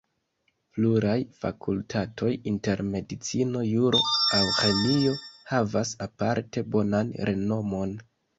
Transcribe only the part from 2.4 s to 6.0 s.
inter medicino, juro aŭ ĥemio, havas